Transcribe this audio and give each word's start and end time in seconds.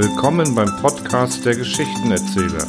Willkommen 0.00 0.54
beim 0.54 0.68
Podcast 0.80 1.44
der 1.44 1.56
Geschichtenerzähler. 1.56 2.68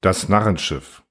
Das 0.00 0.30
Narrenschiff. 0.30 1.02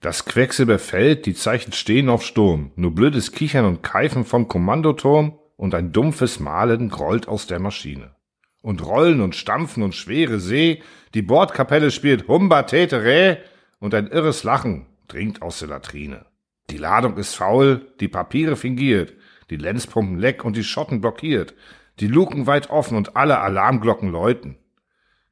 Das 0.00 0.26
Quecksilber 0.26 0.78
fällt, 0.78 1.24
die 1.24 1.32
Zeichen 1.32 1.72
stehen 1.72 2.10
auf 2.10 2.22
Sturm, 2.22 2.72
nur 2.76 2.94
blödes 2.94 3.32
Kichern 3.32 3.64
und 3.64 3.82
Keifen 3.82 4.26
vom 4.26 4.46
Kommandoturm 4.46 5.38
und 5.56 5.74
ein 5.74 5.90
dumpfes 5.90 6.38
Malen 6.38 6.90
grollt 6.90 7.28
aus 7.28 7.46
der 7.46 7.60
Maschine. 7.60 8.14
Und 8.62 8.86
Rollen 8.86 9.20
und 9.20 9.36
Stampfen 9.36 9.82
und 9.82 9.94
schwere 9.94 10.38
See, 10.40 10.82
die 11.14 11.22
Bordkapelle 11.22 11.90
spielt 11.90 12.28
Humba 12.28 12.62
Tetere 12.62 13.38
und 13.80 13.94
ein 13.94 14.06
irres 14.06 14.44
Lachen 14.44 14.86
dringt 15.08 15.42
aus 15.42 15.58
der 15.58 15.68
Latrine. 15.68 16.24
Die 16.70 16.78
Ladung 16.78 17.16
ist 17.18 17.34
faul, 17.34 17.92
die 18.00 18.08
Papiere 18.08 18.56
fingiert, 18.56 19.14
die 19.50 19.56
Lenzpumpen 19.56 20.18
leck 20.18 20.44
und 20.44 20.56
die 20.56 20.64
Schotten 20.64 21.00
blockiert, 21.00 21.54
die 22.00 22.06
Luken 22.06 22.46
weit 22.46 22.70
offen 22.70 22.96
und 22.96 23.16
alle 23.16 23.40
Alarmglocken 23.40 24.10
läuten. 24.10 24.56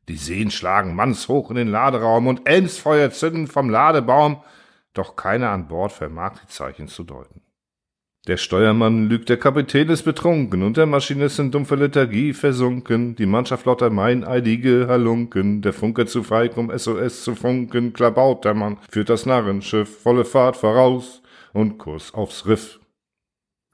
Die 0.08 0.16
Seen 0.16 0.50
schlagen 0.50 0.94
mannshoch 0.94 1.50
in 1.50 1.56
den 1.56 1.68
Laderaum 1.68 2.26
und 2.26 2.48
Elmsfeuer 2.48 3.10
zünden 3.10 3.46
vom 3.46 3.70
Ladebaum, 3.70 4.42
doch 4.92 5.14
keiner 5.14 5.50
an 5.50 5.68
Bord 5.68 5.92
vermag 5.92 6.40
die 6.42 6.48
Zeichen 6.48 6.88
zu 6.88 7.04
deuten. 7.04 7.42
Der 8.30 8.36
Steuermann 8.36 9.08
lügt, 9.08 9.28
der 9.28 9.38
Kapitän 9.38 9.88
ist 9.88 10.04
betrunken 10.04 10.62
und 10.62 10.76
der 10.76 10.86
Maschinist 10.86 11.40
in 11.40 11.50
dumpfer 11.50 11.74
Lethargie 11.74 12.32
versunken, 12.32 13.16
die 13.16 13.26
Mannschaft 13.26 13.66
lauter 13.66 13.90
meineidige 13.90 14.86
Halunken, 14.86 15.62
der 15.62 15.72
Funker 15.72 16.06
zu 16.06 16.22
feig, 16.22 16.56
um 16.56 16.70
SOS 16.70 17.24
zu 17.24 17.34
funken, 17.34 17.92
klabaut 17.92 18.44
der 18.44 18.54
Mann, 18.54 18.78
führt 18.88 19.08
das 19.10 19.26
Narrenschiff, 19.26 20.02
volle 20.04 20.24
Fahrt 20.24 20.56
voraus 20.56 21.22
und 21.54 21.78
Kurs 21.78 22.14
aufs 22.14 22.46
Riff. 22.46 22.78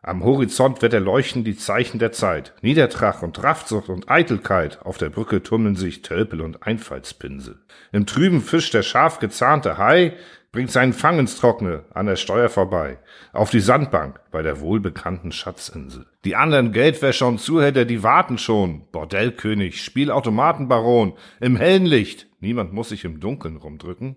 Am 0.00 0.24
Horizont 0.24 0.80
wird 0.80 0.94
erleuchten 0.94 1.44
die 1.44 1.58
Zeichen 1.58 1.98
der 1.98 2.12
Zeit. 2.12 2.54
Niedertrach 2.62 3.22
und 3.22 3.42
Raffsucht 3.42 3.90
und 3.90 4.08
Eitelkeit. 4.08 4.80
Auf 4.86 4.96
der 4.96 5.10
Brücke 5.10 5.42
tummeln 5.42 5.74
sich 5.74 6.00
Tölpel 6.00 6.40
und 6.40 6.62
Einfallspinsel. 6.62 7.58
Im 7.92 8.06
trüben 8.06 8.40
Fisch 8.40 8.70
der 8.70 8.82
scharf 8.82 9.18
gezahnte 9.18 9.76
Hai 9.76 10.14
bringt 10.56 10.70
seinen 10.70 10.94
Fang 10.94 11.18
ins 11.18 11.36
Trockene 11.36 11.84
an 11.92 12.06
der 12.06 12.16
Steuer 12.16 12.48
vorbei. 12.48 12.96
Auf 13.34 13.50
die 13.50 13.60
Sandbank 13.60 14.20
bei 14.30 14.40
der 14.40 14.58
wohlbekannten 14.58 15.30
Schatzinsel. 15.30 16.06
Die 16.24 16.34
anderen 16.34 16.72
Geldwäscher 16.72 17.26
und 17.26 17.42
Zuhälter, 17.42 17.84
die 17.84 18.02
warten 18.02 18.38
schon. 18.38 18.90
Bordellkönig, 18.90 19.84
Spielautomatenbaron, 19.84 21.12
im 21.40 21.56
hellen 21.56 21.84
Licht. 21.84 22.28
Niemand 22.40 22.72
muss 22.72 22.88
sich 22.88 23.04
im 23.04 23.20
Dunkeln 23.20 23.58
rumdrücken. 23.58 24.16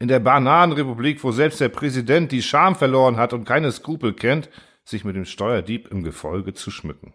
In 0.00 0.08
der 0.08 0.18
Bananenrepublik, 0.18 1.22
wo 1.22 1.30
selbst 1.30 1.60
der 1.60 1.68
Präsident 1.68 2.32
die 2.32 2.42
Scham 2.42 2.74
verloren 2.74 3.16
hat 3.16 3.32
und 3.32 3.44
keine 3.44 3.70
Skrupel 3.70 4.14
kennt, 4.14 4.50
sich 4.82 5.04
mit 5.04 5.14
dem 5.14 5.26
Steuerdieb 5.26 5.92
im 5.92 6.02
Gefolge 6.02 6.54
zu 6.54 6.72
schmücken. 6.72 7.14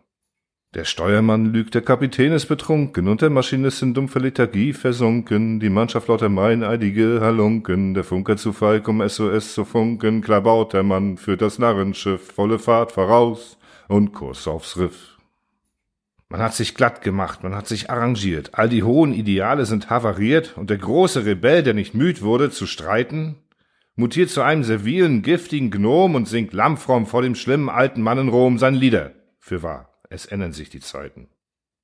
Der 0.73 0.85
Steuermann 0.85 1.53
lügt, 1.53 1.75
der 1.75 1.83
Kapitän 1.83 2.31
ist 2.31 2.47
betrunken 2.47 3.07
und 3.07 3.21
der 3.21 3.29
Maschinist 3.29 3.83
in 3.83 3.93
dumpfer 3.93 4.19
Lethargie 4.19 4.73
versunken, 4.73 5.59
die 5.59 5.69
Mannschaft 5.69 6.07
lauter 6.07 6.29
meineidige 6.29 7.19
Halunken, 7.21 7.93
der 7.93 8.03
Funker 8.03 8.37
zu 8.37 8.53
feig, 8.53 8.87
um 8.87 9.07
SOS 9.07 9.53
zu 9.53 9.65
funken, 9.65 10.21
klabaut 10.21 10.73
der 10.73 10.81
Mann, 10.81 11.17
führt 11.17 11.43
das 11.43 11.59
Narrenschiff, 11.59 12.31
volle 12.33 12.57
Fahrt 12.57 12.91
voraus 12.91 13.59
und 13.87 14.13
Kurs 14.13 14.47
aufs 14.47 14.75
Riff. 14.75 15.19
Man 16.27 16.41
hat 16.41 16.55
sich 16.55 16.73
glatt 16.73 17.03
gemacht, 17.03 17.43
man 17.43 17.53
hat 17.53 17.67
sich 17.67 17.91
arrangiert, 17.91 18.49
all 18.53 18.67
die 18.67 18.81
hohen 18.81 19.13
Ideale 19.13 19.67
sind 19.67 19.91
havariert 19.91 20.57
und 20.57 20.71
der 20.71 20.79
große 20.79 21.23
Rebell, 21.23 21.61
der 21.61 21.75
nicht 21.75 21.93
müd 21.93 22.23
wurde 22.23 22.49
zu 22.49 22.65
streiten, 22.65 23.35
mutiert 23.95 24.31
zu 24.31 24.41
einem 24.41 24.63
servilen, 24.63 25.21
giftigen 25.21 25.69
Gnom 25.69 26.15
und 26.15 26.27
singt 26.27 26.51
lammfromm 26.51 27.05
vor 27.05 27.21
dem 27.21 27.35
schlimmen 27.35 27.69
alten 27.69 28.01
Mann 28.01 28.17
in 28.17 28.29
Rom 28.29 28.57
sein 28.57 28.73
Lieder. 28.73 29.11
Für 29.37 29.61
wahr, 29.61 29.92
es 30.13 30.25
ändern 30.25 30.53
sich 30.53 30.69
die 30.69 30.79
Zeiten. 30.79 31.27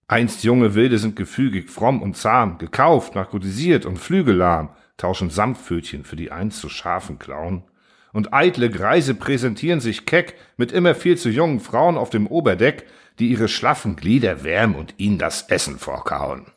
Einst 0.07 0.43
junge 0.43 0.73
Wilde 0.73 0.97
sind 0.97 1.15
gefügig, 1.15 1.69
fromm 1.69 2.01
und 2.01 2.17
zahm, 2.17 2.57
gekauft, 2.57 3.15
narkotisiert 3.15 3.85
und 3.85 3.97
flügellahm, 3.97 4.69
tauschen 4.97 5.29
Samtpfötchen 5.29 6.03
für 6.03 6.15
die 6.15 6.31
einst 6.31 6.59
so 6.59 6.69
scharfen 6.69 7.19
Klauen. 7.19 7.63
Und 8.11 8.33
eitle 8.33 8.71
Greise 8.71 9.13
präsentieren 9.13 9.79
sich 9.81 10.07
keck 10.07 10.35
mit 10.57 10.71
immer 10.71 10.95
viel 10.95 11.17
zu 11.17 11.29
jungen 11.29 11.59
Frauen 11.59 11.95
auf 11.95 12.09
dem 12.09 12.25
Oberdeck, 12.25 12.87
die 13.19 13.27
ihre 13.27 13.47
schlaffen 13.47 13.95
Glieder 13.95 14.43
wärmen 14.43 14.75
und 14.75 14.95
ihnen 14.97 15.19
das 15.19 15.43
Essen 15.49 15.77
vorkauen. 15.77 16.47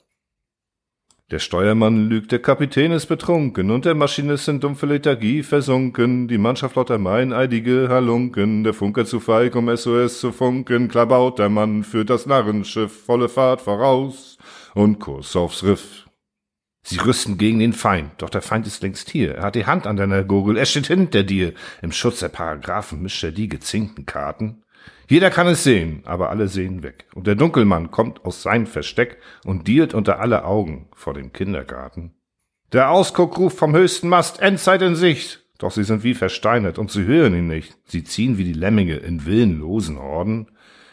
Der 1.32 1.38
Steuermann 1.38 2.10
lügt, 2.10 2.30
der 2.30 2.40
Kapitän 2.40 2.92
ist 2.92 3.06
betrunken 3.06 3.70
und 3.70 3.86
der 3.86 3.94
Maschinist 3.94 4.48
in 4.48 4.60
dumpfe 4.60 4.84
Lethargie 4.84 5.42
versunken, 5.42 6.28
die 6.28 6.36
Mannschaft 6.36 6.76
lauter 6.76 6.98
meineidige 6.98 7.88
Halunken, 7.88 8.64
der 8.64 8.74
Funker 8.74 9.06
zu 9.06 9.18
feig, 9.18 9.56
um 9.56 9.74
SOS 9.74 10.20
zu 10.20 10.30
funken, 10.30 10.88
klabaut 10.88 11.38
der 11.38 11.48
Mann, 11.48 11.84
führt 11.84 12.10
das 12.10 12.26
Narrenschiff, 12.26 13.06
volle 13.06 13.30
Fahrt 13.30 13.62
voraus 13.62 14.36
und 14.74 14.98
Kurs 14.98 15.34
aufs 15.34 15.64
Riff. 15.64 16.06
Sie 16.84 16.98
rüsten 16.98 17.38
gegen 17.38 17.60
den 17.60 17.72
Feind, 17.72 18.10
doch 18.18 18.28
der 18.28 18.42
Feind 18.42 18.66
ist 18.66 18.82
längst 18.82 19.08
hier. 19.08 19.36
Er 19.36 19.44
hat 19.44 19.54
die 19.54 19.64
Hand 19.64 19.86
an 19.86 19.96
deiner 19.96 20.24
Gurgel, 20.24 20.58
er 20.58 20.66
steht 20.66 20.88
hinter 20.88 21.22
dir. 21.22 21.54
Im 21.80 21.92
Schutz 21.92 22.20
der 22.20 22.28
Paragraphen 22.28 23.00
mischt 23.00 23.24
er 23.24 23.32
die 23.32 23.48
gezinkten 23.48 24.04
Karten. 24.04 24.64
Jeder 25.08 25.30
kann 25.30 25.46
es 25.46 25.64
sehen, 25.64 26.02
aber 26.04 26.30
alle 26.30 26.48
sehen 26.48 26.82
weg. 26.82 27.06
Und 27.14 27.26
der 27.26 27.34
Dunkelmann 27.34 27.90
kommt 27.90 28.24
aus 28.24 28.42
seinem 28.42 28.66
Versteck 28.66 29.18
und 29.44 29.68
dealt 29.68 29.94
unter 29.94 30.20
alle 30.20 30.44
Augen 30.44 30.88
vor 30.94 31.14
dem 31.14 31.32
Kindergarten. 31.32 32.14
Der 32.72 32.90
Ausguck 32.90 33.36
ruft 33.38 33.58
vom 33.58 33.74
höchsten 33.74 34.08
Mast, 34.08 34.40
Endzeit 34.40 34.80
in 34.82 34.94
Sicht. 34.94 35.44
Doch 35.58 35.70
sie 35.70 35.84
sind 35.84 36.02
wie 36.02 36.14
versteinert 36.14 36.78
und 36.78 36.90
sie 36.90 37.04
hören 37.04 37.34
ihn 37.34 37.46
nicht. 37.46 37.76
Sie 37.84 38.04
ziehen 38.04 38.38
wie 38.38 38.44
die 38.44 38.52
Lemminge 38.52 38.96
in 38.96 39.26
willenlosen 39.26 39.98
Horden. 39.98 40.50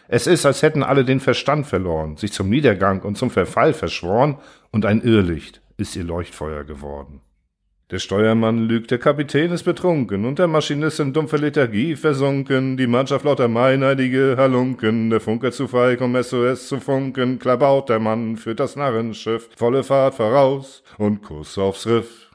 Es 0.08 0.28
ist, 0.28 0.46
als 0.46 0.64
hätten 0.64 0.84
alle 0.84 1.06
den 1.06 1.20
Verstand 1.20 1.68
verloren, 1.68 2.18
sich 2.18 2.34
zum 2.34 2.50
Niedergang 2.50 3.02
und 3.02 3.18
zum 3.18 3.30
Verfall 3.30 3.74
verschworen, 3.74 4.38
und 4.72 4.86
ein 4.86 5.02
Irrlicht 5.02 5.62
ist 5.78 5.96
ihr 5.96 6.04
Leuchtfeuer 6.04 6.64
geworden. 6.64 7.22
Der 7.92 7.98
Steuermann 7.98 8.68
lügt, 8.68 8.92
der 8.92 9.00
Kapitän 9.00 9.52
ist 9.52 9.64
betrunken 9.64 10.26
und 10.26 10.38
der 10.38 10.48
Maschinist 10.48 11.00
in 11.00 11.12
dumpfer 11.12 11.40
Lethargie 11.40 11.96
versunken, 11.96 12.78
die 12.78 12.86
Mannschaft 12.86 13.26
lauter 13.26 13.48
meineidige 13.48 14.36
Halunken, 14.38 15.10
der 15.10 15.20
Funker 15.20 15.52
zu 15.52 15.68
feig, 15.68 16.00
um 16.02 16.16
SOS 16.22 16.68
zu 16.68 16.80
funken, 16.80 17.40
klabaut 17.40 17.90
der 17.90 17.98
Mann, 17.98 18.38
führt 18.38 18.60
das 18.60 18.76
Narrenschiff, 18.76 19.50
volle 19.56 19.84
Fahrt 19.84 20.14
voraus 20.14 20.84
und 21.00 21.24
Kuss 21.24 21.58
aufs 21.58 21.88
Riff. 21.88 22.29